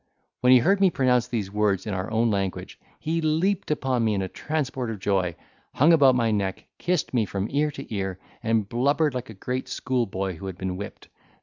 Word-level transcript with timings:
When 0.39 0.51
he 0.51 0.57
heard 0.57 0.81
me 0.81 0.89
pronounce 0.89 1.27
these 1.27 1.51
words 1.51 1.85
in 1.85 1.93
our 1.93 2.09
own 2.09 2.31
language, 2.31 2.79
he 2.99 3.21
leaped 3.21 3.69
upon 3.69 4.03
me 4.03 4.15
in 4.15 4.23
a 4.23 4.27
transport 4.27 4.89
of 4.89 4.97
joy, 4.97 5.35
hung 5.75 5.93
about 5.93 6.15
my 6.15 6.31
neck, 6.31 6.65
kissed 6.79 7.13
me 7.13 7.23
from 7.23 7.47
ear 7.51 7.69
to 7.69 7.93
ear, 7.95 8.17
and 8.41 8.67
blubbered 8.67 9.13
like 9.13 9.29
a 9.29 9.35
great 9.35 9.67
schoolboy 9.67 10.37
who 10.37 10.47
had 10.47 10.57
been 10.57 10.75
whipped. 10.75 11.07